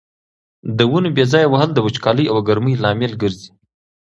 [0.77, 3.49] د ونو بې ځایه وهل د وچکالۍ او ګرمۍ لامل ګرځي.